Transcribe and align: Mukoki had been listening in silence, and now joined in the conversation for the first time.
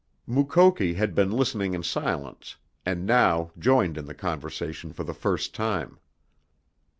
Mukoki 0.25 0.95
had 0.95 1.13
been 1.13 1.29
listening 1.31 1.75
in 1.75 1.83
silence, 1.83 2.55
and 2.87 3.05
now 3.05 3.51
joined 3.59 3.99
in 3.99 4.05
the 4.07 4.15
conversation 4.15 4.91
for 4.93 5.03
the 5.03 5.13
first 5.13 5.53
time. 5.53 5.99